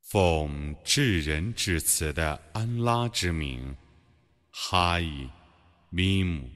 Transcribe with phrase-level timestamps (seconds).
[0.00, 3.76] 奉至仁至慈的安拉之名，
[4.50, 5.28] 哈伊
[5.90, 6.48] 米姆，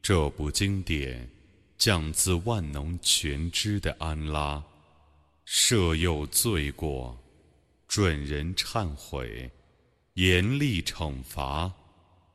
[0.00, 1.28] 这部经典
[1.76, 4.64] 降自万能全知的安拉，
[5.46, 7.18] 赦宥罪过，
[7.86, 9.50] 准人忏悔，
[10.14, 11.70] 严厉惩罚。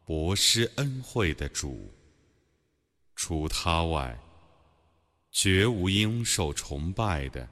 [0.08, 1.94] 博施恩惠的主，
[3.14, 4.18] 除他外，
[5.32, 7.46] 绝无应受崇拜的。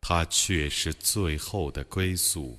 [0.00, 2.58] 他却是最后的归宿。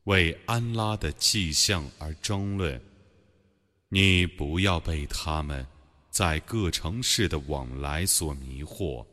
[0.05, 2.81] 为安拉的迹象而争论，
[3.91, 5.67] 你不要被他们。
[6.18, 9.06] 在各城市的往来所迷惑，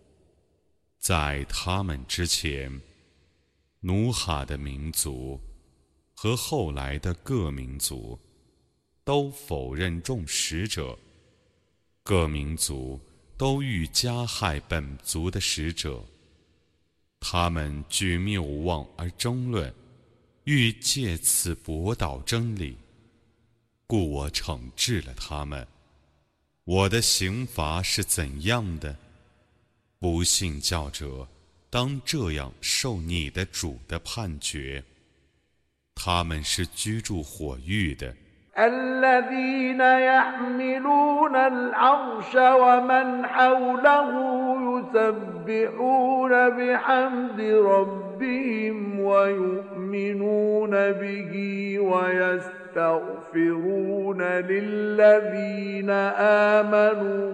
[0.98, 2.80] 在他们之前，
[3.80, 5.38] 努哈的民族
[6.14, 8.18] 和后来的各民族
[9.04, 10.98] 都否认众使者，
[12.02, 12.98] 各民族
[13.36, 16.02] 都欲加害本族的使者，
[17.20, 19.70] 他们据谬妄而争论，
[20.44, 22.78] 欲借此驳倒真理，
[23.86, 25.68] 故我惩治了他们。
[26.66, 28.96] 我的刑罚是怎样的？
[29.98, 31.28] 不信教者
[31.68, 34.82] 当这样受你的主的判决。
[35.94, 38.14] 他们是居住火域的。
[52.73, 55.89] يستغفرون للذين
[56.59, 57.33] آمنوا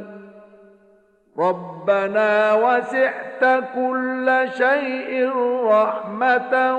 [1.37, 5.31] ربنا وسعت كل شيء
[5.65, 6.75] رحمة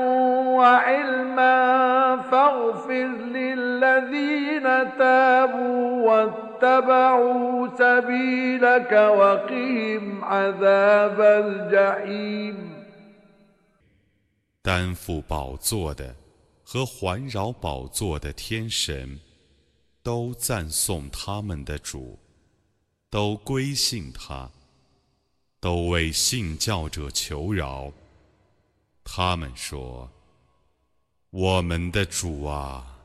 [0.57, 1.57] وعلما
[2.17, 4.63] فاغفر للذين
[4.99, 12.77] تابوا واتبعوا سبيلك وقهم عذاب الجحيم
[14.67, 16.20] 担负宝座的
[16.74, 19.20] 和环绕宝座的天神，
[20.02, 22.18] 都赞颂他们的主，
[23.10, 24.50] 都归信他，
[25.60, 27.92] 都为信教者求饶。
[29.04, 30.10] 他们说
[31.32, 33.02] ：“我们的主啊，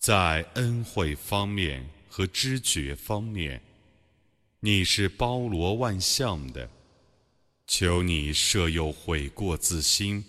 [0.00, 3.62] 在恩惠方面和知觉方面，
[4.58, 6.68] 你是包罗万象的，
[7.68, 10.24] 求你设有悔过自新。”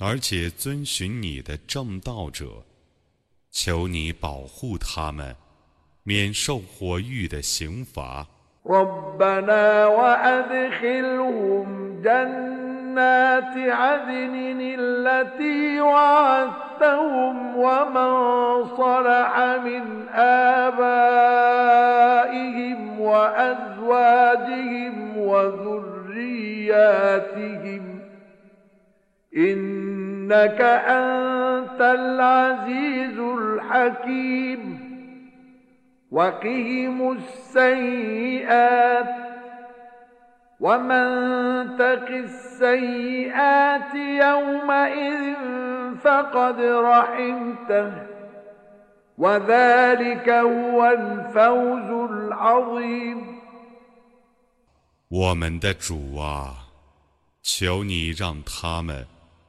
[0.00, 2.62] 而且遵循你的正道者，
[3.50, 5.34] 求你保护他们，
[6.04, 8.26] 免受火狱的刑罚。
[29.37, 34.79] إنك أنت العزيز الحكيم
[36.11, 39.15] وقهم السيئات
[40.59, 41.05] ومن
[41.77, 45.35] تق السيئات يومئذ
[46.03, 47.91] فقد رحمته
[49.17, 53.33] وذلك هو الفوز العظيم
[55.09, 56.55] 我们的主啊，
[57.43, 59.05] 求你让他们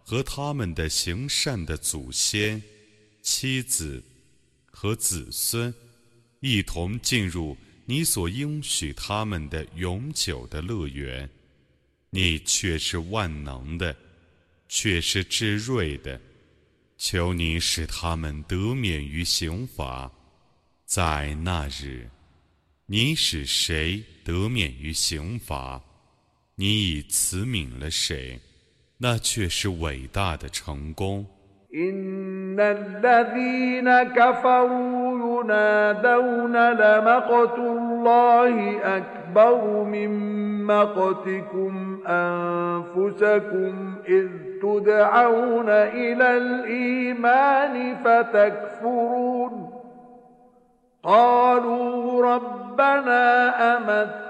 [0.09, 2.59] 和他们的行善的祖先、
[3.21, 4.03] 妻子
[4.65, 5.71] 和子孙
[6.39, 11.29] 一同进入你所应许他们的永久的乐园。
[12.09, 13.95] 你却是万能的，
[14.67, 16.19] 却是至睿的。
[16.97, 20.11] 求你使他们得免于刑罚，
[20.87, 22.09] 在那日。
[22.87, 25.79] 你使谁得免于刑罚？
[26.55, 28.39] 你已慈悯了谁？
[28.98, 31.26] 那却是伟大的成功。
[51.04, 53.50] قالوا ربنا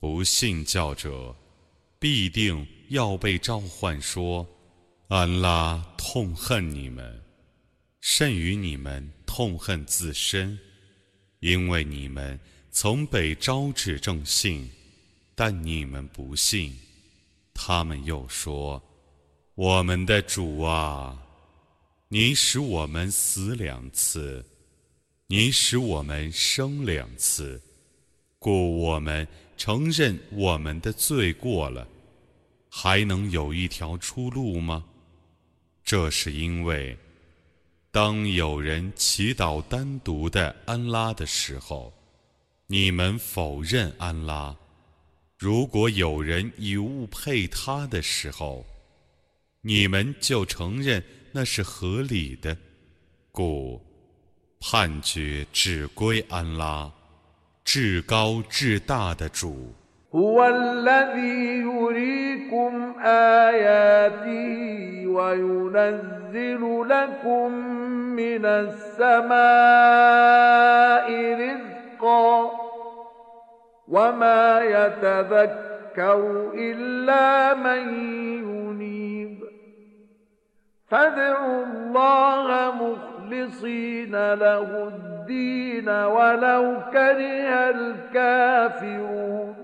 [0.00, 1.32] 不信教者
[2.00, 4.44] 必定要被召唤说
[5.06, 7.22] ：“安拉痛恨你们，
[8.00, 10.58] 甚于你们痛恨自身，
[11.38, 12.40] 因为你们
[12.72, 14.68] 曾被招致正信，
[15.36, 16.74] 但你们不信。”
[17.62, 18.82] 他们又说
[19.54, 21.14] ：“我们的主啊，
[22.08, 24.42] 你使我们死两次，
[25.26, 27.60] 你使我们生两次，
[28.38, 29.28] 故我们
[29.58, 31.86] 承认我们的罪过了，
[32.70, 34.82] 还能有一条出路吗？
[35.84, 36.96] 这是因为，
[37.90, 41.92] 当有人祈祷单独的安拉的时候，
[42.68, 44.56] 你们否认安拉。”
[45.40, 48.62] 如果有人以物配他的时候，
[49.62, 51.02] 你们就承认
[51.32, 52.54] 那是合理的，
[53.32, 53.80] 故
[54.60, 56.92] 判决只归安拉，
[57.64, 59.72] 至高至大的主。
[73.89, 77.81] وما يتذكر إلا من
[78.43, 79.39] ينيب
[80.87, 89.55] فادعوا الله مخلصين له الدين ولو كره الكافرون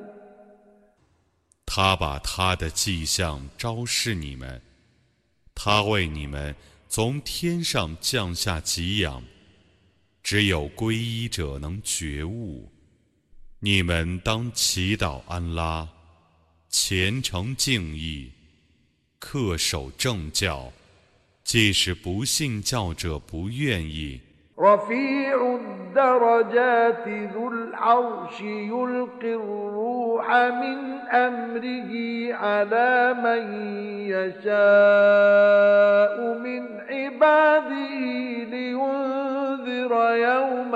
[1.65, 4.61] 他把他的迹象昭示你们，
[5.55, 6.53] 他为你们
[6.89, 9.23] 从天上降下给养，
[10.21, 12.69] 只有皈依者能觉悟。
[13.59, 15.87] 你们当祈祷安拉，
[16.69, 18.31] 虔诚敬意，
[19.19, 20.71] 恪守正教，
[21.43, 24.19] 即使不信教者不愿意。
[40.17, 40.75] يوم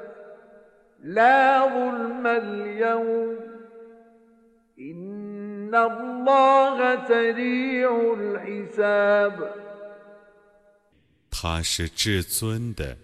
[1.02, 3.38] لا ظلم اليوم
[4.78, 9.66] إن الله سريع الحساب
[11.30, 12.96] 他是至尊的，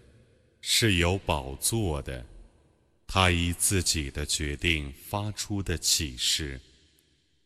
[0.63, 2.25] 是有宝座的。
[3.07, 6.59] 他以自己的决定发出的启示，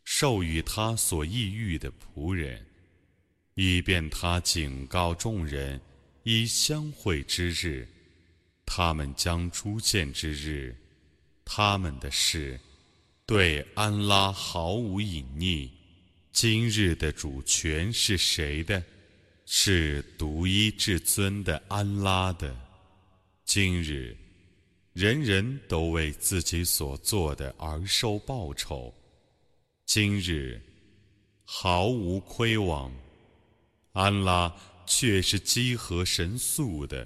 [0.05, 2.65] 授予他所抑郁的仆人，
[3.55, 5.81] 以便他警告众人，
[6.23, 7.89] 以相会之日。
[8.66, 10.76] 他们将出现之日，
[11.44, 12.60] 他们的事
[13.26, 15.70] 对安拉毫无隐匿。
[16.32, 18.82] 今日的主权是谁的？
[19.46, 22.56] 是独一至尊的安拉的。
[23.44, 24.16] 今日，
[24.94, 28.94] 人人都为自己所做的而受报酬。
[29.86, 30.62] 今日，
[31.44, 32.90] 毫无亏枉。
[33.92, 37.06] 安拉却是积和神速的。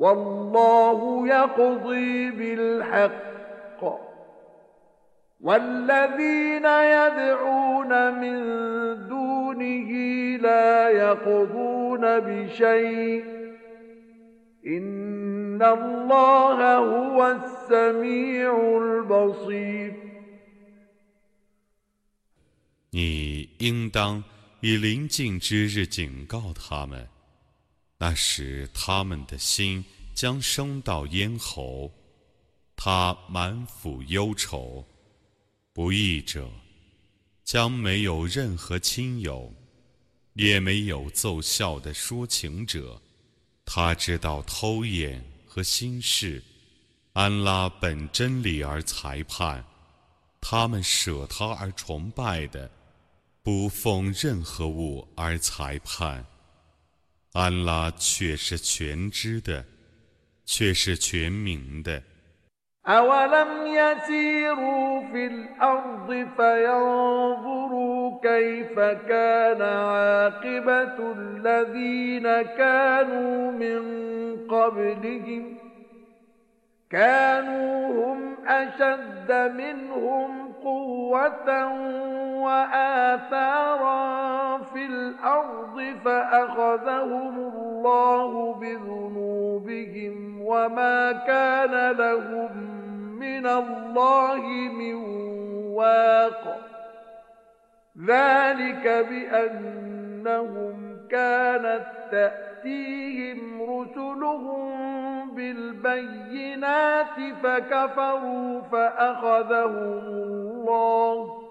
[0.00, 4.06] والله يقضي بالحق
[5.40, 8.38] والذين يدعون من
[9.08, 9.90] دونه
[10.36, 13.24] لا يقضون بشيء
[14.66, 20.06] إن الله هو السميع البصير
[22.90, 24.24] 你应当
[24.60, 27.06] 以临近之日警告他们，
[28.03, 31.91] 那时他们的心将升到咽喉，
[32.75, 34.83] 他满腹忧愁。
[35.71, 36.49] 不义者
[37.43, 39.53] 将没有任何亲友，
[40.33, 42.99] 也没有奏效的说情者。
[43.65, 46.43] 他知道偷眼和心事。
[47.13, 49.63] 安拉本真理而裁判，
[50.41, 52.67] 他们舍他而崇拜的，
[53.43, 56.25] 不奉任何物而裁判。
[57.32, 59.64] 安拉却是全知的，
[60.44, 62.02] 却是全明的。
[62.86, 66.06] أولم يسيروا في الأرض
[66.36, 68.78] فينظروا كيف
[69.10, 72.22] كان عاقبة الذين
[72.54, 73.82] كانوا من
[74.46, 75.58] قبلهم
[76.90, 81.67] كانوا هم أشد منهم قوة
[82.43, 84.01] وآثارا
[84.57, 92.57] في الأرض فأخذهم الله بذنوبهم وما كان لهم
[93.19, 94.41] من الله
[94.71, 94.95] من
[95.73, 96.57] واق.
[98.07, 111.42] ذلك بأنهم كانت تأتيهم رسلهم بالبينات فكفروا فأخذهم الله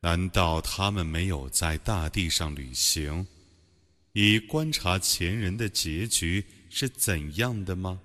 [0.00, 3.26] 难道他们没有在大地上旅行，
[4.12, 8.00] 以观察前人的结局是怎样的吗？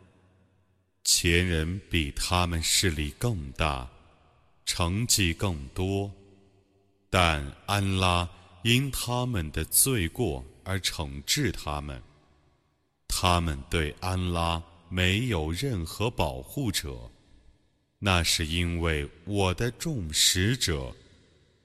[1.03, 3.88] 前人比他们势力更大，
[4.65, 6.12] 成绩更多，
[7.18, 8.28] 但安拉
[8.62, 12.02] 因他们的罪过而惩治他们。
[13.08, 17.11] 他们对安拉没有任何保护者，
[17.99, 20.94] 那是因为我的众使者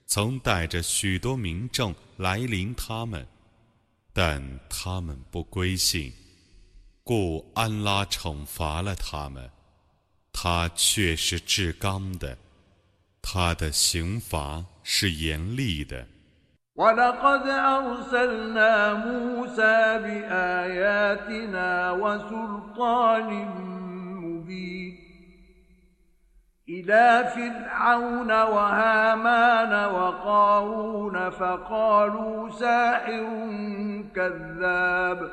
[0.06, 3.28] 曾带着许多民众来临他们，
[4.14, 6.14] 但他们不归信，
[7.04, 9.52] 故安拉惩罚了他们。
[10.32, 12.38] 他却是至刚的，
[13.22, 16.07] 他的刑罚是严厉的。
[16.77, 23.49] ولقد أرسلنا موسى بآياتنا وسلطان
[24.21, 24.97] مبين
[26.69, 33.27] إلى فرعون وهامان وقارون فقالوا ساحر
[34.15, 35.31] كذاب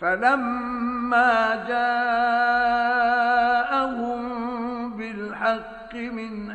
[0.00, 2.26] فلما جاءهم
[4.96, 6.50] بالحق من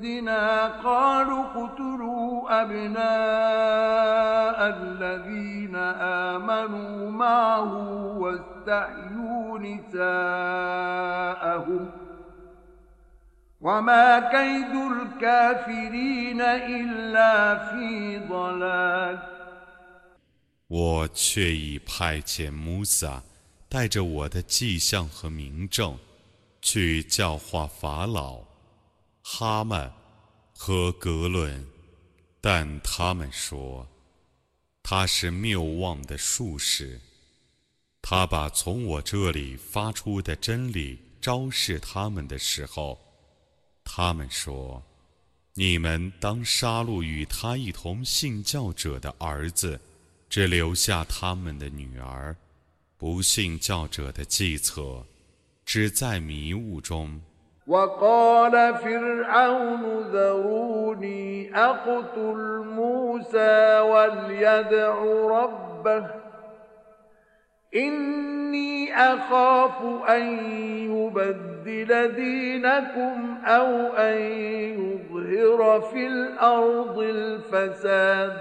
[0.00, 2.98] عندنا قالوا اقتلوا أبناء
[4.78, 5.76] الذين
[6.32, 7.72] آمنوا معه
[8.18, 11.04] واستحيوا نساءهم
[13.60, 19.18] وما كيد الكافرين إلا في ضلال
[20.68, 23.22] 我却已派遣穆萨
[23.68, 25.96] 带着我的迹象和明证，
[26.60, 28.40] 去教化法老、
[29.33, 29.89] 哈曼
[30.53, 31.65] 和格伦，
[32.41, 33.87] 但他们说
[34.83, 36.99] 他是谬妄的术士。
[38.01, 42.99] 他把从我这里发出的真理昭示他们的时候，
[43.85, 44.83] 他们说
[45.55, 49.79] ：“你们当杀戮与他一同信教者的儿子。”
[50.29, 52.35] 只留下他们的女儿，
[52.97, 55.05] 不信教者的计策，
[55.65, 57.21] 只在迷雾中。
[57.71, 64.95] وقال فرعون ذروني أقتل موسى وليدع
[65.27, 66.07] ربه.
[67.75, 70.23] إني أخاف أن
[70.91, 74.17] يبدل دينكم أو أن
[74.81, 78.33] يظهر في الأرض الفساد.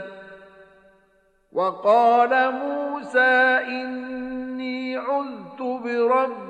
[1.52, 6.49] وقال موسى إني عذت بربي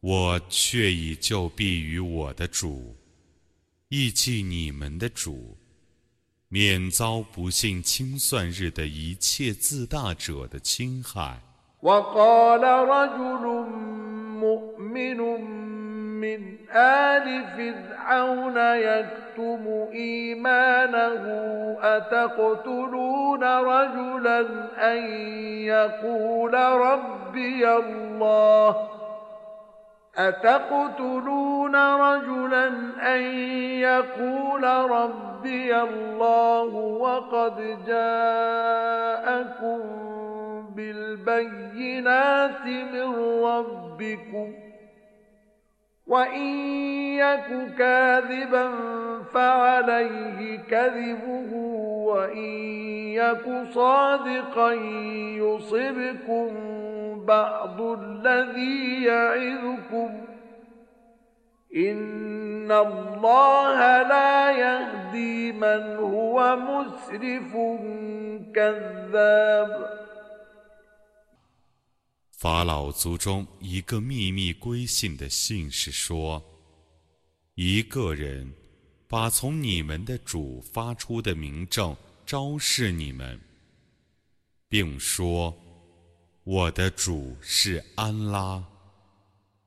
[0.00, 2.94] 我却已就避于我的主，
[3.88, 5.56] 忆记你们的主，
[6.48, 11.40] 免遭不幸清算日的一切自大者的侵害。
[30.18, 32.66] أتقتلون رجلا
[33.14, 33.22] أن
[33.80, 39.78] يقول ربي الله وقد جاءكم
[40.76, 44.67] بالبينات من ربكم
[46.08, 46.46] وإن
[47.18, 48.70] يك كاذبا
[49.34, 51.54] فعليه كذبه
[52.06, 52.54] وإن
[53.12, 54.72] يك صادقا
[55.36, 56.48] يصبكم
[57.26, 60.10] بعض الذي يعظكم
[61.76, 67.52] إن الله لا يهدي من هو مسرف
[68.54, 70.07] كذاب
[72.38, 76.40] 法老族中一个秘密归信的信士说：
[77.56, 78.54] 一个人
[79.08, 83.40] 把从你们的主发出的明证昭示你们，
[84.68, 85.52] 并说。
[86.44, 88.64] 我的主是安拉，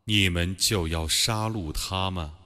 [0.05, 2.39] 你们就要杀戮他吗？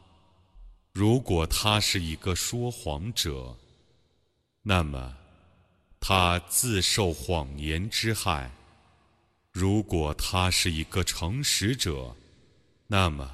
[0.91, 3.55] 如果他是一个说谎者，
[4.63, 5.15] 那么
[5.99, 8.49] 他自受谎言之害；
[9.57, 12.13] 如果他是一个诚实者，
[12.87, 13.25] 那么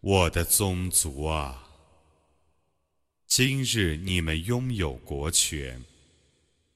[0.00, 1.64] 我的宗族啊，
[3.26, 5.84] 今日你们拥有国权，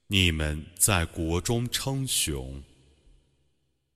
[0.07, 2.61] 你们在国中称雄。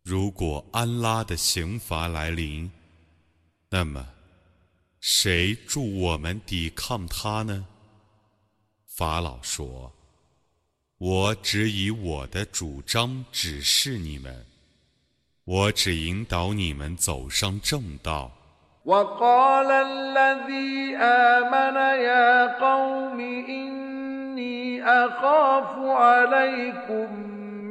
[0.02, 2.70] 如果安拉的刑罚来临，
[3.70, 4.08] 那么。
[5.00, 7.66] 谁助我们抵抗他呢？
[8.86, 9.92] 法老说
[10.98, 14.46] ：“我只以我的主张指示你们，
[15.42, 18.30] 我只引导你们走上正道。”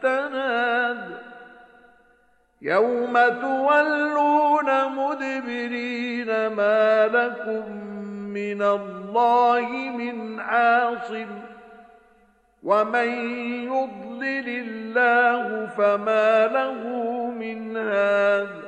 [0.00, 1.02] التناد
[2.62, 7.64] يوم تولون مدبرين ما لكم
[8.38, 9.68] من الله
[10.00, 11.28] من عاصم
[12.62, 13.08] ومن
[13.64, 16.80] يضلل الله فما له
[17.30, 18.66] من هاد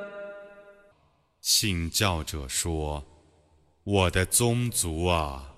[1.41, 3.03] 信教者说：“
[3.83, 5.53] 我的宗族啊，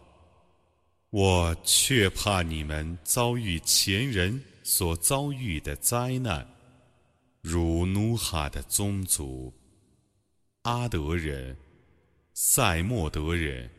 [1.09, 6.44] 我却怕你们遭遇前人 所遭遇的灾难，
[7.40, 9.54] 如努哈的宗族、
[10.62, 11.56] 阿德人、
[12.34, 13.70] 赛莫德人，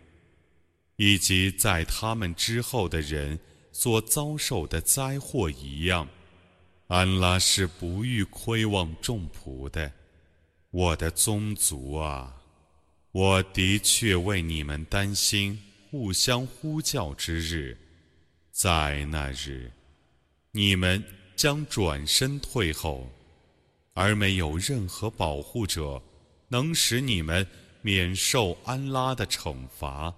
[0.95, 3.38] 以及在他们之后的人
[3.73, 6.08] 所遭受的灾祸一样。
[6.88, 9.91] 安拉是不欲亏望众仆的。”
[10.71, 12.41] 我的宗族啊，
[13.12, 15.60] 我的确为你们担心
[15.91, 17.78] 互相呼叫之日，
[18.52, 19.69] 在那日，
[20.51, 21.03] 你们
[21.36, 23.07] 将转身退后，
[23.93, 26.01] 而没有任何保护者
[26.47, 27.45] 能使你们
[27.81, 30.13] 免受安拉的惩罚。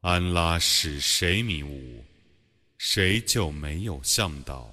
[0.00, 2.04] 安拉使谁迷雾，
[2.78, 4.72] 谁就没有向导。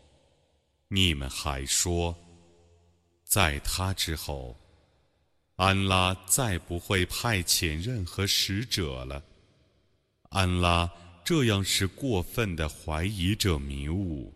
[0.93, 2.13] 你们还说，
[3.23, 4.59] 在他之后，
[5.55, 9.23] 安拉再不会派遣任何使者了。
[10.31, 10.91] 安拉
[11.23, 14.35] 这样是过分的怀疑者迷雾，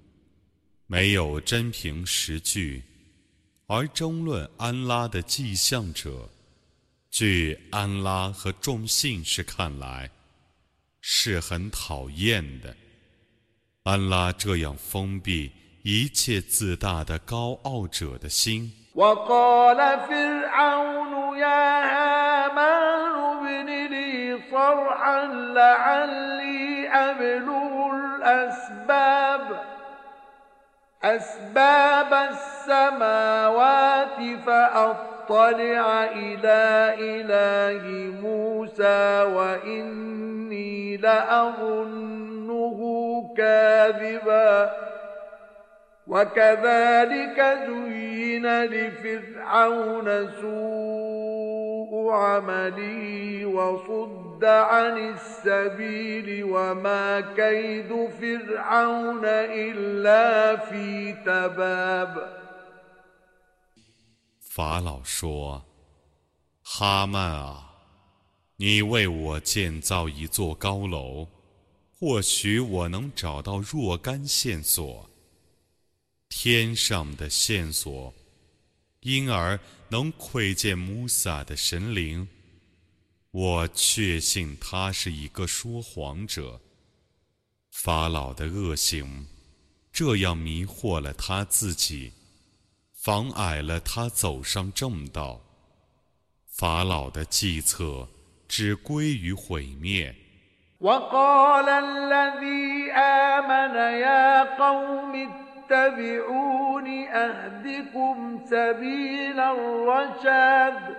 [0.88, 2.82] 没有真凭实据，
[3.68, 6.30] 而争论安拉的迹象者，
[7.12, 10.10] 据安拉和众信士看来，
[11.02, 12.74] 是很讨厌的。
[13.84, 15.52] 安拉这样封闭。
[15.85, 18.73] 一切自大的高傲者的心。
[18.95, 19.77] وقال
[20.09, 29.61] فرعون يا هامان ابن لي صرحا لعلي أبلغ الأسباب
[31.05, 37.85] أسباب السماوات فأطلع إلى إله
[38.21, 42.81] موسى وإني لأظنه
[43.37, 44.91] كاذباً
[46.07, 62.41] وكذلك زين لفرعون سوء عمله وصد عن السبيل وما كيد فرعون إلا في تباب
[64.41, 65.63] 法老说：“
[66.65, 67.71] 哈曼啊，
[68.57, 71.29] 你为我建造一座高楼，
[72.01, 75.07] 或许我能找到若干线索。”
[76.30, 78.14] 天上的线索，
[79.02, 79.60] 因而
[79.90, 82.28] 能窥见穆萨的神灵。
[83.32, 86.62] 我确信他是一个说谎者。
[87.72, 89.28] 法老的恶行，
[89.92, 92.14] 这样迷惑了他自己，
[92.94, 95.42] 妨碍了他走上正道。
[96.48, 98.08] 法老的计策
[98.48, 100.16] 只归于毁灭。
[105.65, 110.97] اتبعون أهدكم سبيل الرشاد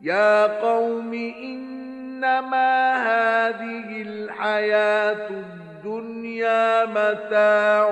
[0.00, 7.86] يا قوم إنما هذه الحياة الدنيا متاع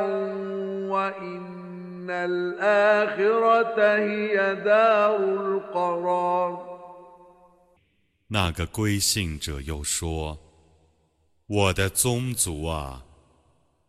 [0.93, 6.75] وإن الآخرة هي دار القرار
[8.27, 10.39] 那个归信者又说：“
[11.47, 13.08] 我的宗族啊！”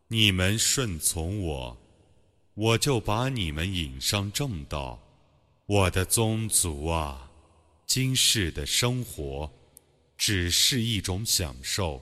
[0.09, 1.77] 你们顺从我，
[2.53, 4.99] 我就把你们引上正道。
[5.65, 7.29] 我的宗族啊，
[7.85, 9.51] 今世的生活
[10.17, 12.01] 只是一种享受，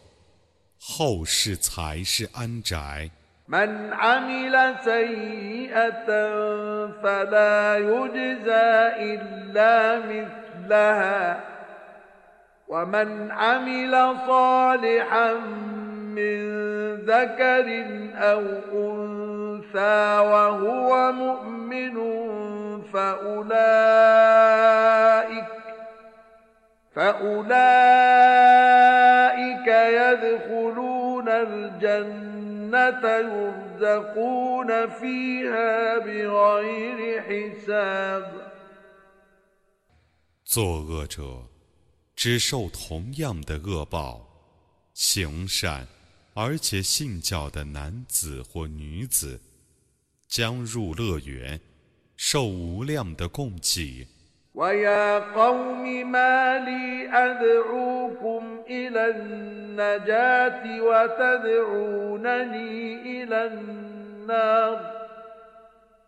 [0.79, 3.09] 后世才是安宅。
[3.45, 6.07] من عمل سيئة
[7.03, 8.71] فلا يجزى
[9.11, 11.43] إلا مثلها
[12.67, 13.91] ومن عمل
[14.27, 15.27] صالحا
[16.17, 17.67] من ذكر
[18.15, 18.41] أو
[18.73, 21.95] أنثى وهو مؤمن
[22.93, 24.03] فأولئك
[26.95, 27.67] فأولئك
[29.67, 32.33] يدخلون الجنة
[40.43, 41.47] 作恶者
[42.15, 44.21] 只受同样的恶报，
[44.95, 45.87] 行善
[46.40, 49.40] 而且信教的男子或女子
[50.28, 51.60] 将入乐园，
[52.16, 54.06] 受无量的供给。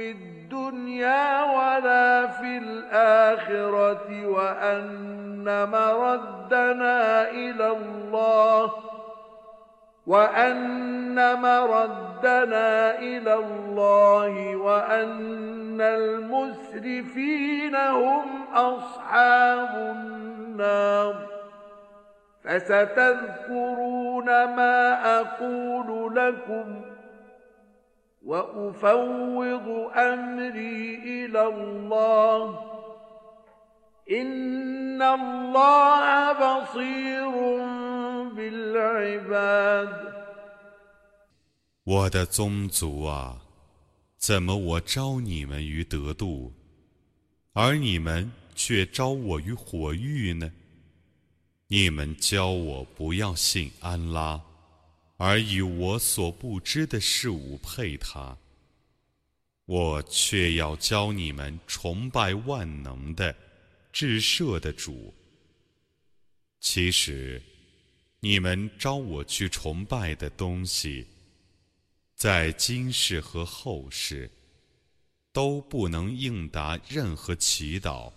[0.00, 8.72] في الدنيا ولا في الآخرة وأن مردنا إلى الله
[10.06, 21.14] وأن مردنا إلى الله وأن المسرفين هم أصحاب النار
[22.44, 26.89] فستذكرون ما أقول لكم
[28.25, 32.59] وأفوض أمري إلى الله
[34.11, 37.25] إن الله بصير
[41.87, 43.37] 我的宗族啊，
[44.17, 46.51] 怎么我招你们于得度，
[47.53, 50.51] 而你们却招我于火狱呢？
[51.67, 54.41] 你们教我不要信安拉，
[55.20, 58.34] 而以我所不知的事物配他，
[59.66, 63.36] 我却要教你们崇拜万能的、
[63.92, 65.12] 至赦的主。
[66.58, 67.42] 其实。
[68.22, 71.06] 你们招我去崇拜的东西，
[72.14, 74.30] 在今世和后世
[75.32, 78.12] 都不能应答任何祈祷。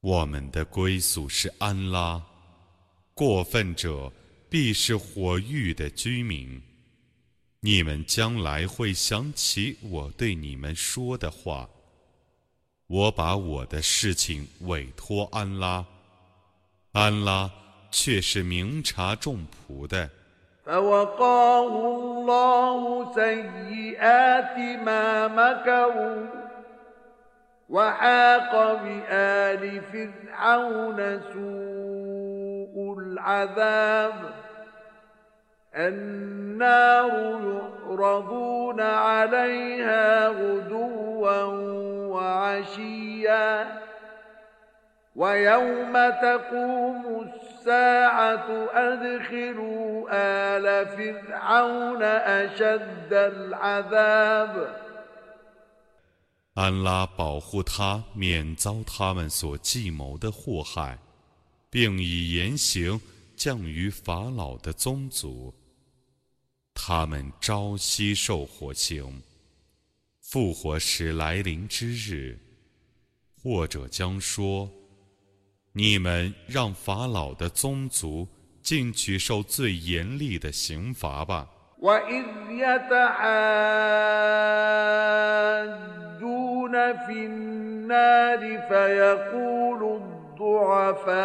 [0.00, 2.24] 我们的归宿是安拉，
[3.12, 4.10] 过分者
[4.49, 6.61] 必是火狱的居民。
[7.59, 11.69] 你们将来会想起我对你们说的话。
[12.87, 15.85] 我把我的事情委托安拉，
[16.93, 17.51] 安拉。
[17.91, 20.09] 却是明察众仆的。
[20.65, 26.27] فوقاه الله سيئات ما مكروا
[27.69, 34.33] وحاق بآل فرعون سوء العذاب
[35.75, 37.09] النار
[37.89, 41.43] يعرضون عليها غدوا
[42.07, 43.81] وعشيا
[45.15, 48.47] ويوم تقوم الساعة
[56.53, 60.97] 安拉保护他免遭他们所计谋的祸害，
[61.69, 62.99] 并以严刑
[63.37, 65.53] 降于法老的宗族。
[66.78, 69.22] 他们朝夕受火刑，
[70.20, 72.38] 复活时来临之日，
[73.42, 74.70] 或者将说。
[75.72, 78.28] 你们让法老的宗族
[78.62, 81.48] 进去受最严厉的刑罚吧。
[90.36, 91.16] الضعفاء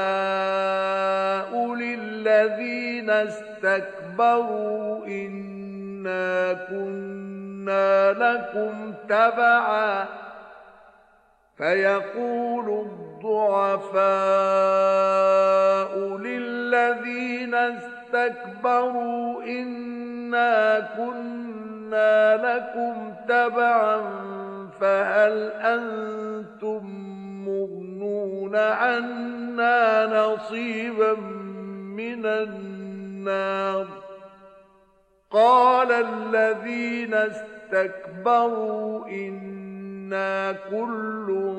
[1.75, 10.05] للذين استكبروا إنا كنا لكم تبعا
[11.57, 14.01] فيقول الضعفاء
[16.17, 24.01] للذين استكبروا إنا كنا لكم تبعا
[24.79, 27.10] فهل أنتم
[27.61, 31.13] مغنون عنا نصيبا
[31.95, 33.87] من النار
[35.31, 41.55] قال الذين استكبروا إنا كل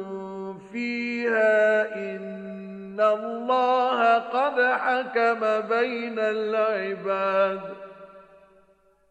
[0.72, 7.60] فيها إن الله قد حكم بين العباد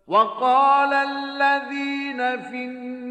[0.07, 3.10] وقال الذين في النار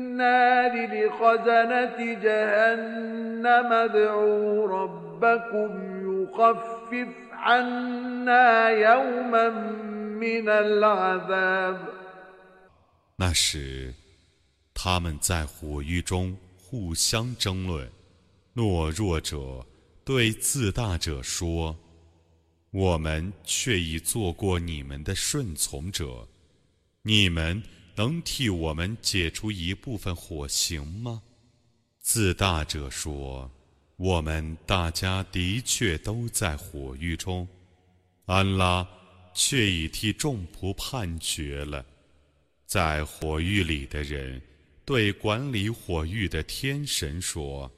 [0.93, 5.71] لخزنة جهنم ادعوا ربكم
[6.06, 9.50] يخفف عنا يوما
[10.19, 11.78] من العذاب
[13.17, 13.93] 那时，
[14.74, 17.89] 他们在火狱中互相争论。
[18.56, 19.65] 懦弱者
[20.04, 26.28] 对自大者说：“我们却已做过你们的顺从者，
[27.04, 27.62] 你们
[28.01, 31.23] 能替我们解除一部分火刑吗？”
[32.01, 33.51] 自大者说
[33.97, 37.47] ：“我们大家的确都在火狱中，
[38.25, 38.89] 安拉
[39.35, 41.85] 却已替众仆判决了。”
[42.65, 44.41] 在火狱里的人
[44.87, 47.71] 对管理火狱的天神说：“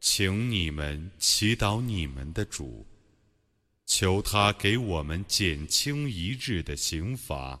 [0.00, 2.84] 请你们祈祷你们的主，
[3.84, 7.60] 求他给我们减轻一日的刑罚。”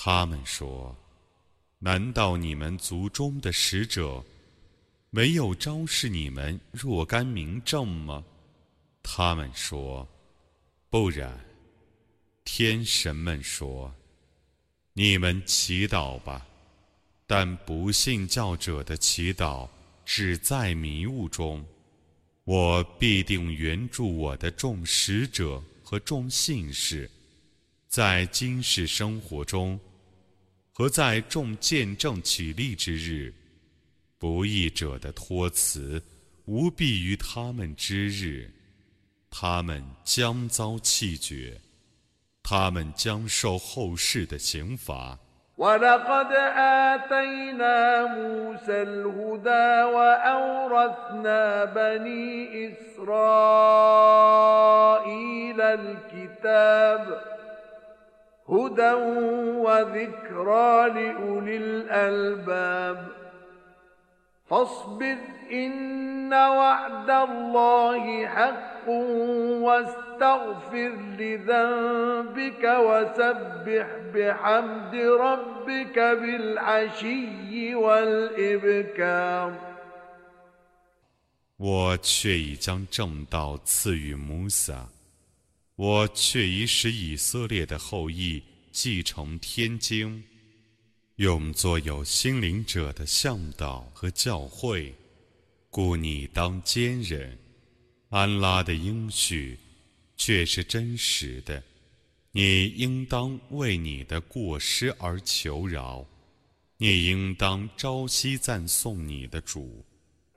[0.00, 0.96] 他们说
[1.80, 4.24] ：“难道你们族中的使者
[5.10, 8.24] 没有昭示你们若干明证吗？”
[9.02, 10.08] 他们说
[10.88, 11.36] ：“不然。”
[12.46, 13.92] 天神们说
[14.94, 16.46] ：“你们祈祷吧。”
[17.26, 19.68] 但不信教者的祈祷
[20.04, 21.66] 只在迷雾中，
[22.44, 27.10] 我必定援助我的众使者和众信士，
[27.88, 29.78] 在今世生活中
[30.77, 33.33] 和在众见证起立之日，
[34.17, 36.01] 不义者的托辞
[36.45, 38.51] 无必于他们之日，
[39.29, 41.61] 他们将遭弃绝，
[42.41, 45.19] 他们将受后世的刑罚。
[45.55, 53.13] ولقد آتينا موسى الهدى وأورثنا بني إسرائيل
[55.61, 57.21] الكتاب
[58.49, 58.93] هدى
[59.57, 63.07] وذكرى لأولي الألباب
[64.45, 65.17] فاصبر
[65.51, 68.63] إن وعد الله حق
[81.57, 84.85] 我却已将正道赐予穆萨，
[85.78, 90.24] 我却已使以色列的后裔继承天经，
[91.14, 94.92] 用作有心灵者的向导和教诲，
[95.70, 97.38] 故你当坚忍。
[98.08, 99.56] 安拉的应许
[100.16, 101.62] 却是真实的，
[102.32, 106.04] 你应当为你的过失而求饶，
[106.78, 109.84] 你应当朝夕赞颂你的主。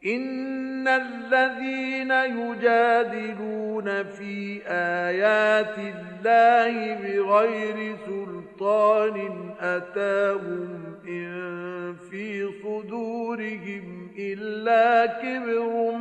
[0.05, 15.91] ان الذين يجادلون في ايات الله بغير سلطان اتاهم ان في صدورهم الا كبر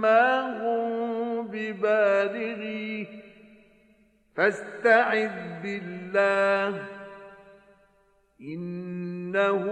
[0.00, 3.06] ما هم ببالغيه
[4.36, 5.30] فاستعذ
[5.62, 6.82] بالله
[8.40, 9.63] إن إنه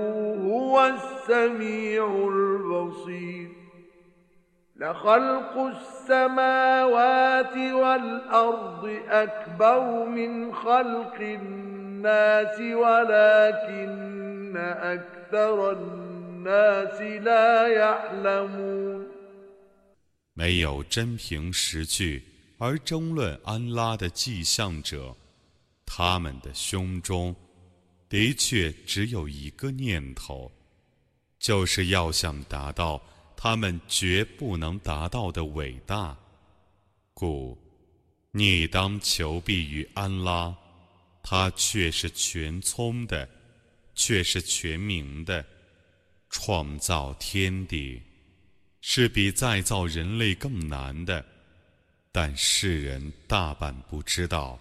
[0.50, 3.50] هو السميع البصير
[4.76, 16.08] لخلق السماوات والأرض أكبر من خلق الناس ولكن أكثر الناس
[16.38, 19.08] الناس لا يعلمون
[20.34, 22.24] 没有真凭实据
[22.60, 25.16] 而争论安拉的迹象者，
[25.86, 27.36] 他们的胸中
[28.13, 30.53] 的确只有一个念头，
[31.39, 33.03] 就是要想达到
[33.35, 36.15] 他们绝不能达到的伟大。
[37.15, 37.57] 故，
[38.31, 40.55] 你当求必于安拉，
[41.23, 43.27] 他却是全聪的，
[43.95, 45.43] 却是全明的，
[46.29, 48.03] 创造天地。
[48.83, 51.25] 是比再造人类更难的，
[52.13, 54.61] 但世人大半不知道。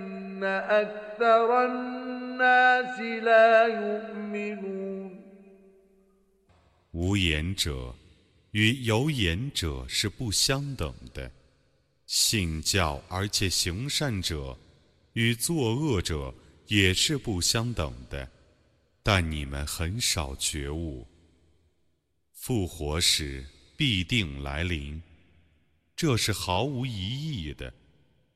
[0.44, 5.16] أكثر الناس لا يؤمنون
[6.92, 7.94] 无言者
[8.52, 11.30] 与有言者是不相等的，
[12.06, 14.56] 信教而且行善者
[15.12, 16.34] 与作恶者
[16.66, 18.28] 也是不相等的，
[19.02, 21.06] 但你们很少觉悟。
[22.32, 23.44] 复活时
[23.76, 25.02] 必定来临，
[25.94, 27.72] 这是毫无疑义的，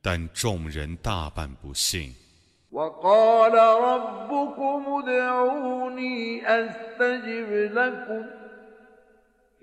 [0.05, 2.15] 但众人大半不信。
[2.73, 8.25] وقال ربكم ادعوني أستجب لكم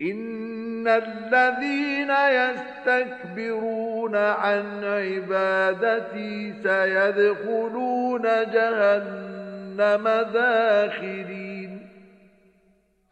[0.01, 11.80] إن الذين يستكبرون عن عبادتي سيدخلون جهنم داخرين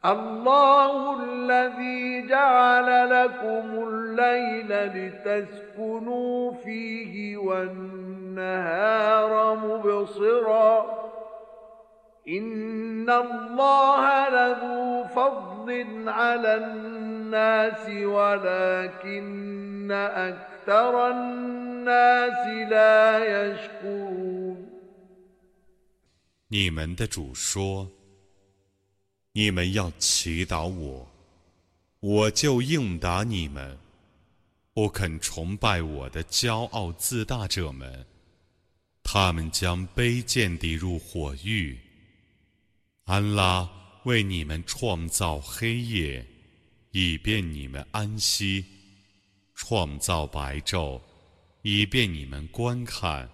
[0.06, 10.86] الله الذي جعل لكم الليل لتسكنوا فيه والنهار مبصرا
[12.28, 24.66] إن الله لذو فضل على الناس ولكن أكثر الناس لا يشكرون
[26.48, 27.99] 你们的主说。
[29.33, 31.09] 你们要祈祷我，
[32.01, 33.79] 我就应答你们。
[34.73, 38.07] 不肯崇拜我的骄傲自大者们，
[39.05, 41.79] 他们将卑贱地入火狱。
[43.05, 43.69] 安拉
[44.05, 46.27] 为你们创造黑夜，
[46.93, 48.65] 以便你们安息；
[49.55, 51.01] 创造白昼，
[51.63, 53.29] 以便你们观看。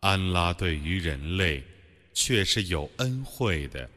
[0.00, 1.62] 安拉对于人类
[2.12, 3.88] 却是有恩惠的。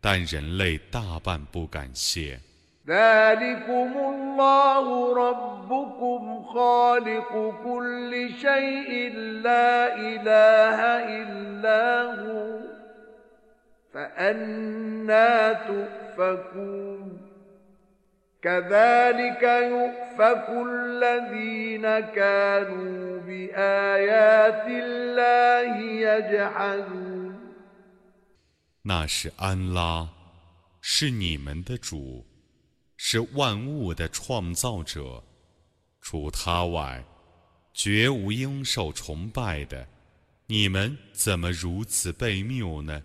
[0.00, 2.40] 但人类大半不感谢。
[2.88, 9.12] ذلكم الله ربكم خالق كل شيء
[9.42, 10.78] لا إله
[11.20, 12.58] إلا هو
[13.94, 17.18] فأنا تؤفكون
[18.42, 27.09] كذلك يؤفك الذين كانوا بآيات الله يجحدون
[28.83, 30.09] 那是安拉，
[30.81, 32.25] 是你们的主，
[32.97, 35.23] 是万物的创造者，
[36.01, 37.05] 除他外，
[37.73, 39.87] 绝无应受崇拜的。
[40.47, 43.01] 你们怎么如此悖谬呢？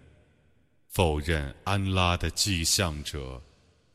[0.88, 3.42] 否认安拉的迹象者，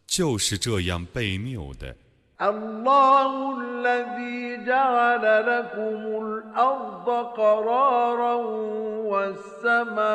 [0.06, 1.98] 就是这样悖谬的。
[2.42, 8.34] الله الذي جعل لكم الأرض قرارا
[9.06, 10.06] والسماء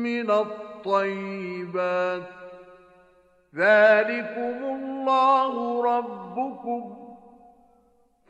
[0.03, 2.23] من الطيبات.
[3.55, 7.00] ذلكم الله ربكم.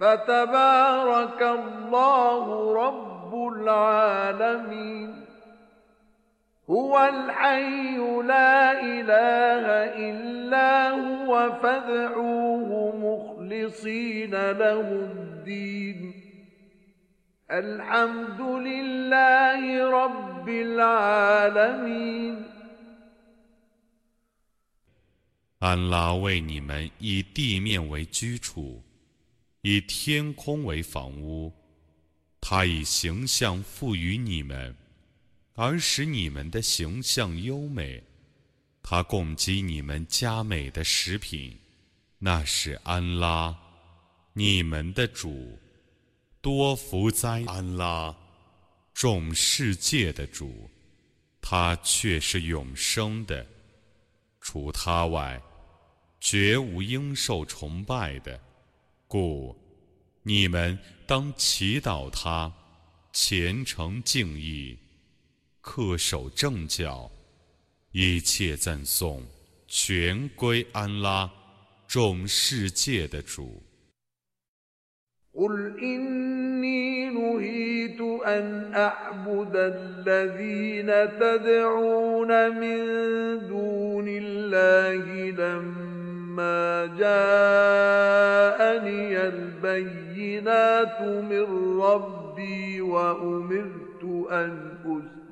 [0.01, 5.27] فتبارك الله رب العالمين
[6.71, 7.97] هو الحي
[8.27, 9.67] لا إله
[10.11, 16.13] إلا هو فادعوه مخلصين له الدين
[17.51, 22.47] الحمد لله رب العالمين
[25.59, 28.83] 安拉为你们以地面为居处。
[29.62, 31.54] 以天空为房屋，
[32.40, 34.76] 他以形象赋予你们，
[35.54, 38.04] 而使你们的形象优美。
[38.82, 41.56] 他供给你们佳美的食品，
[42.18, 43.56] 那是安拉，
[44.34, 45.58] 你们的主。
[46.42, 47.44] 多福哉！
[47.46, 48.18] 安拉，
[48.96, 50.68] 众世界的主，
[51.40, 53.46] 他却是永生的，
[54.40, 55.40] 除他外，
[56.20, 58.42] 绝无应受崇拜的，
[59.11, 59.57] 故
[60.23, 62.53] 你们当祈祷他，
[63.13, 64.77] 虔诚敬意，
[65.63, 67.11] 恪守正教，
[67.93, 69.23] 一切赞颂
[69.69, 71.31] 全归安拉，
[71.87, 73.63] 众世界的主。
[75.33, 80.87] قل إني نهيت أن أعبد الذين
[81.21, 82.79] تدعون من
[83.47, 86.00] دون الله لما
[86.99, 88.09] جاءني
[89.19, 91.45] البينات من
[91.81, 94.77] ربي وأمرت أن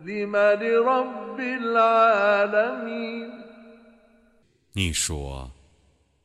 [0.05, 3.31] أسلم لرب العالمين
[4.75, 5.51] 你说，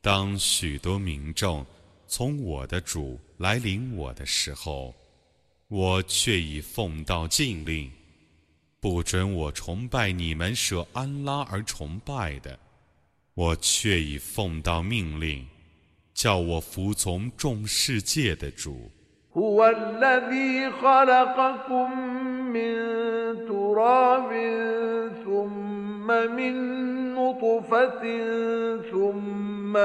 [0.02, 1.64] 当许多民众
[2.06, 4.94] 从我的主来领我的时候，
[5.68, 7.90] 我却已奉到禁令，
[8.80, 12.58] 不准我崇拜你们舍安拉而崇拜的；
[13.34, 15.46] 我却已奉到命令，
[16.12, 18.90] 叫我服从众世界的主。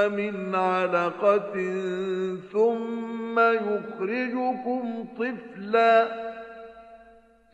[0.08, 1.54] من علقة
[2.52, 6.08] ثم يخرجكم طفلا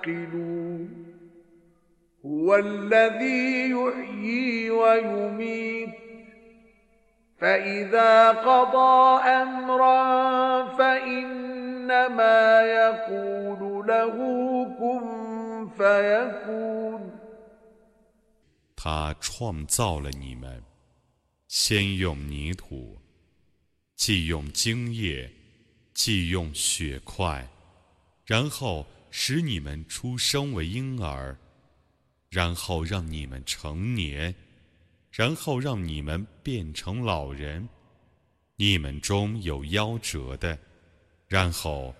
[0.00, 1.06] تعقلون
[2.24, 5.94] هو الذي يحيي ويميت
[7.38, 14.16] فإذا قضى أمرا فإنما يقول له
[14.78, 17.12] كن فيكون
[18.76, 20.62] 他创造了你们。
[21.48, 22.98] 先用泥土，
[23.94, 25.30] 既用精液，
[25.94, 27.48] 既用血块，
[28.26, 31.37] 然后 使你们出生为婴儿，
[32.29, 34.33] 然后让你们成年，
[35.11, 37.67] 然后让你们变成老人。
[38.55, 40.57] 你们中有夭折的，
[41.27, 41.93] 然后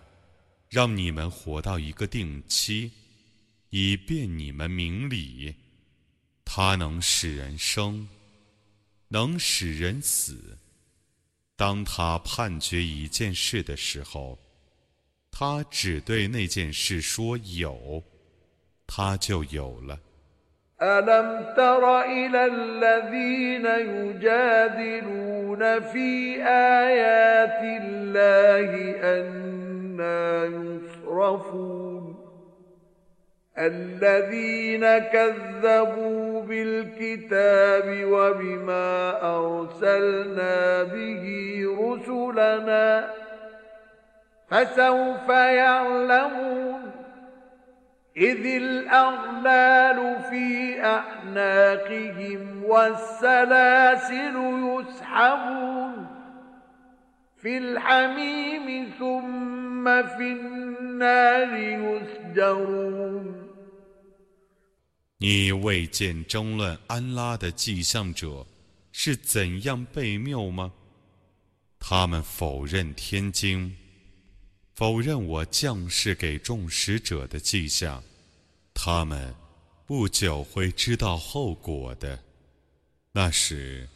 [0.69, 2.91] 让你们活到一个定期，
[3.69, 5.53] 以便你们明理。
[6.45, 8.07] 他能使人生。
[9.13, 10.57] 能使人死。
[11.57, 14.39] 当他判决一件事的时候，
[15.30, 18.02] 他只对那件事说有，
[18.86, 19.98] 他就有了。
[33.58, 38.90] الذين كذبوا بالكتاب وبما
[39.22, 41.24] أرسلنا به
[41.80, 43.10] رسلنا
[44.50, 46.90] فسوف يعلمون
[48.16, 56.06] إذ الأغلال في أعناقهم والسلاسل يسحبون
[57.36, 63.46] في الحميم ثم في النار يسجرون
[65.18, 68.46] 你未见争论安拉的迹象者
[68.92, 70.72] 是怎样被谬吗？
[71.78, 73.76] 他们否认天经，
[74.74, 78.02] 否认我降世给众使者的迹象，
[78.74, 79.34] 他们
[79.86, 82.18] 不久会知道后果的。
[83.12, 83.88] 那时，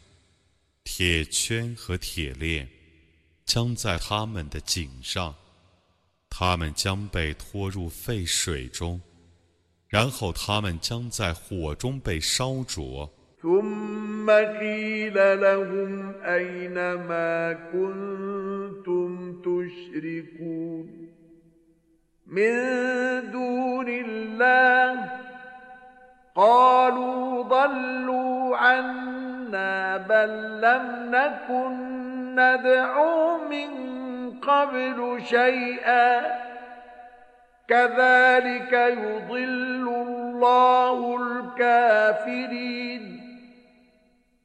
[0.83, 2.67] 铁圈和铁链
[3.45, 5.35] 将在他们的颈上，
[6.29, 8.99] 他们将被拖入沸水中。
[9.87, 13.11] 然后他们将在火中被烧灼。
[13.41, 19.14] ثم قيل لهم أين ما كنتم
[19.66, 21.08] تشركون
[22.26, 22.54] من
[23.30, 25.10] دون الله
[26.34, 31.74] قالوا ضلوا عنا بل لم نكن
[32.34, 33.70] ندعو من
[34.40, 36.20] قبل شيئا
[37.68, 43.25] كذلك يضل الله الكافرين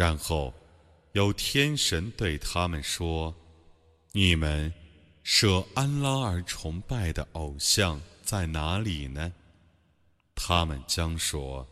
[0.00, 0.54] 然后，
[1.12, 3.36] 有天神对他们说
[4.12, 4.72] ：“你们
[5.22, 9.30] 舍安拉而崇拜的偶像在哪里呢？”
[10.34, 11.68] 他们将说：“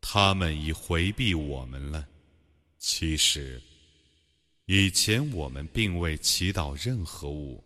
[0.00, 2.08] 他们已回避我们了。
[2.78, 3.60] 其实，
[4.64, 7.62] 以前我们并未祈祷任何物。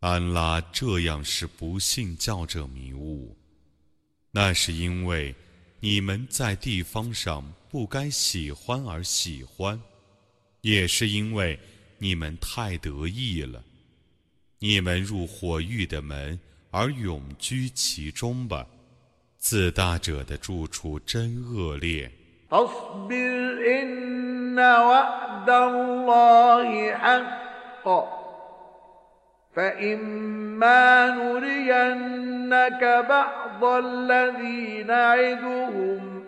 [0.00, 3.36] 安拉这样是不信教者迷雾，
[4.30, 5.34] 那是因为
[5.82, 9.80] 你们在地方上。”不该喜欢而喜欢，
[10.60, 11.58] 也是因为
[11.96, 13.64] 你们太得意了。
[14.58, 16.38] 你们入火狱的门
[16.70, 18.66] 而永居其中吧。
[19.38, 22.12] 自大者的住处真恶劣。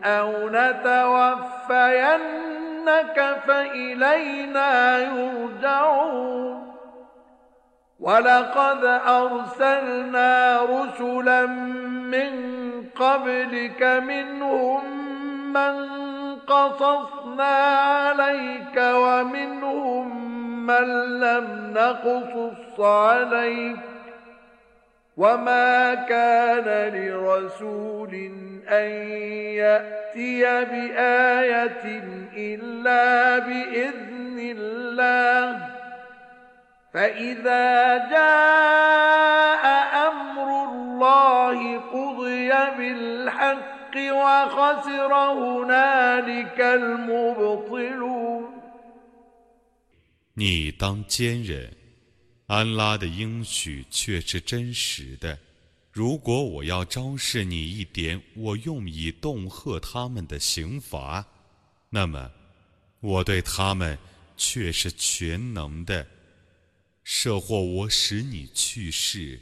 [0.05, 2.17] أو نتوفينك
[3.47, 6.75] فإلينا يرجعون
[8.01, 12.33] ولقد أرسلنا رسلا من
[12.97, 14.83] قبلك منهم
[15.53, 15.75] من
[16.37, 20.34] قصصنا عليك ومنهم
[20.67, 23.77] من لم نقصص عليك
[25.17, 28.15] وما كان لرسول
[28.69, 28.91] أن
[29.61, 32.03] يأتي بآية
[32.37, 35.69] إلا بإذن الله
[36.95, 39.65] فإذا جاء
[40.09, 42.49] أمر الله قضي
[42.79, 48.54] بالحق وخسر هنالك المبطلون
[50.37, 51.77] 你当坚忍，
[52.47, 55.39] 安拉的应许却是真实的。
[55.93, 61.25] 如果我要昭示你一点我用以恫吓他们的刑罚，
[61.89, 62.33] 那么
[62.99, 63.97] 我对他们
[64.37, 66.05] 却是全能的；
[67.05, 69.41] 设或我使你去世，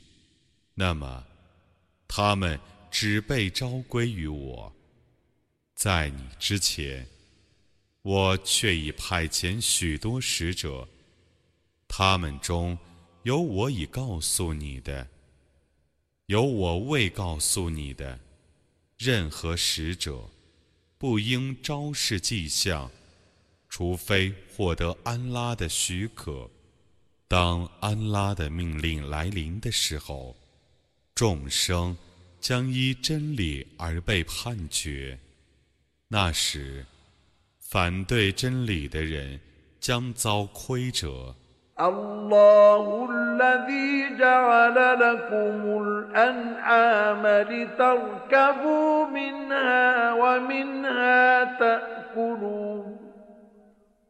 [0.74, 1.24] 那么
[2.07, 4.76] 他们只被召归于我。
[5.74, 7.07] 在你之前，
[8.03, 10.88] 我却已派遣许多使者，
[11.86, 12.76] 他们中
[13.22, 15.09] 有我已告诉你的。
[16.26, 18.18] 有我未告诉你的，
[18.96, 20.28] 任何使者，
[20.96, 22.90] 不应昭示迹象，
[23.68, 26.50] 除非获得安拉的许可。
[27.28, 30.36] 当安拉的命令来临的时候，
[31.14, 31.96] 众生
[32.40, 35.18] 将依真理而被判决。
[36.09, 36.84] 那时，
[37.71, 39.39] 反对真理的人
[39.80, 41.36] 将遭亏折。
[41.80, 53.00] الله الذي جعل لكم الأنعام لتركبوا منها ومنها تأكلون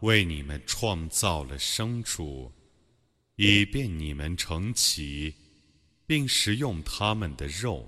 [0.00, 2.52] 为你们创造了牲畜，
[3.36, 5.34] 以便你们成骑，
[6.06, 7.86] 并食用他们的肉。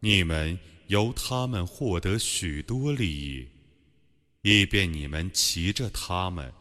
[0.00, 0.58] 你们
[0.88, 3.48] 由他们获得许多利益，
[4.42, 6.52] 以便你们骑着他们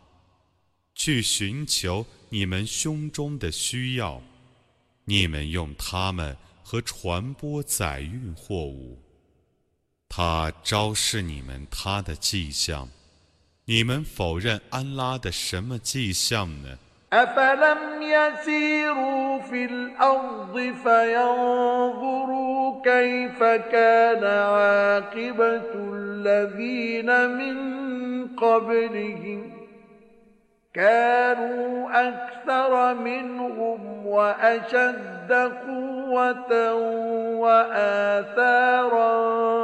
[0.94, 2.06] 去寻求。
[2.30, 4.22] 你们胸中的需要，
[5.06, 9.00] 你们用它们和传播载运货物。
[10.10, 12.90] 他昭示你们他的迹象，
[13.67, 16.79] 你们否认安拉的什么迹象呢？
[30.75, 35.33] كانوا أكثر منهم وأشد
[35.67, 35.94] قوة
[37.42, 39.12] وآثارا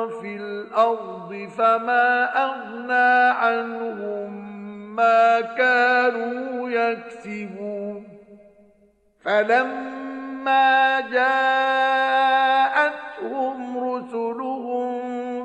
[0.07, 4.31] في الأرض فما أغنى عنهم
[4.95, 8.07] ما كانوا يكسبون.
[9.25, 12.41] فلما جاءتهم
[13.77, 15.01] رسلهم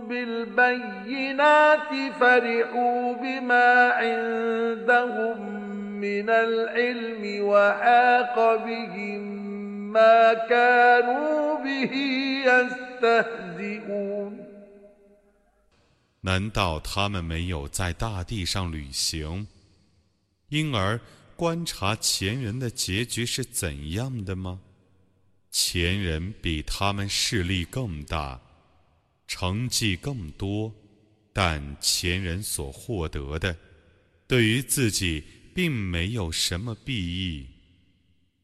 [0.09, 5.57] بالبينات فرحوا بما عندهم
[6.00, 9.45] من العلم وحاق بهم
[9.95, 11.91] ما كانوا به
[12.45, 14.32] يستهزئون
[16.21, 19.47] 难道他们没有在大地上旅行，
[20.49, 20.99] 因而
[21.36, 24.61] 观察前人的结局是怎样的吗？
[25.49, 28.39] 前人比他们势力更大，
[29.27, 30.71] 成绩更多，
[31.34, 33.57] 但前人所获得的，
[34.27, 35.23] 对于自己
[35.55, 37.47] 并没有什么裨益。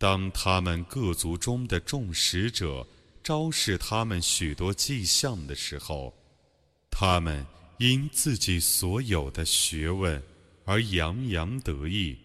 [0.03, 2.85] 当他们各族中的众使者
[3.23, 6.13] 昭示他们许多迹象的时候，
[6.91, 7.47] 他们。
[7.79, 10.23] 因自己所有的学问
[10.65, 12.17] 而洋洋得意，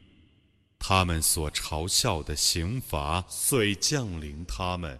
[0.77, 4.99] 他们所嘲笑的刑罚遂降临他们。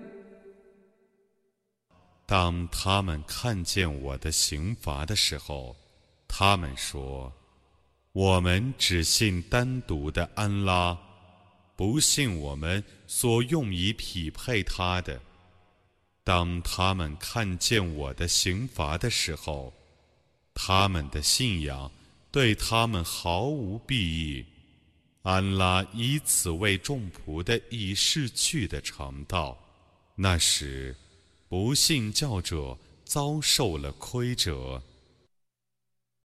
[2.31, 5.75] 当他们看见我的刑罚的时候，
[6.29, 7.29] 他们说。
[8.13, 10.97] 我们只信单独的安拉，
[11.75, 15.21] 不信我们所用以匹配他的。
[16.23, 19.73] 当他们看见我的刑罚的时候，
[20.53, 21.91] 他们的信仰
[22.31, 24.45] 对他们毫无裨益。
[25.23, 29.57] 安拉以此为众仆的已逝去的肠道，
[30.15, 30.95] 那时
[31.51, 34.81] 不信教者遭受了亏折。